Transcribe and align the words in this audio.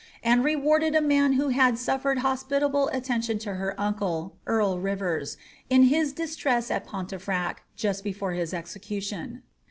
and 0.23 0.43
rewarded 0.43 0.95
a 0.95 0.99
man 0.99 1.33
who 1.33 1.49
had 1.49 1.77
shown 1.77 2.17
hospitable 2.17 2.87
attention 2.87 3.37
to 3.37 3.53
her 3.53 3.79
uncle, 3.79 4.35
earl 4.47 4.79
Rivers, 4.79 5.37
in 5.69 5.83
his 5.93 6.11
distress 6.11 6.71
at 6.71 6.87
Pontefract, 6.87 7.61
just 7.75 8.03
before 8.03 8.31
his 8.31 8.51
execution. 8.51 9.43